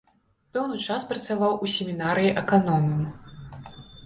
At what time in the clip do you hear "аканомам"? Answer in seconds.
2.43-3.05